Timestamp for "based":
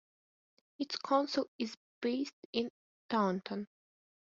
2.01-2.33